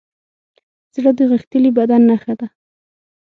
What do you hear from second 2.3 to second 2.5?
ده.